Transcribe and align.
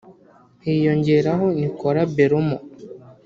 Hiyongeraho 0.63 1.45
Nicola 1.59 2.03
Bellomo 2.15 2.57